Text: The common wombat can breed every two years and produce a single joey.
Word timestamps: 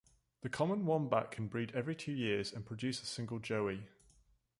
The 0.41 0.49
common 0.49 0.87
wombat 0.87 1.29
can 1.29 1.47
breed 1.47 1.73
every 1.75 1.95
two 1.95 2.11
years 2.11 2.51
and 2.51 2.65
produce 2.65 3.03
a 3.03 3.05
single 3.05 3.37
joey. 3.37 3.83